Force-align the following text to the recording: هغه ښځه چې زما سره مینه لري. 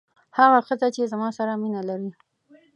هغه 0.37 0.59
ښځه 0.67 0.87
چې 0.95 1.09
زما 1.11 1.29
سره 1.37 1.51
مینه 1.61 1.81
لري. 1.89 2.11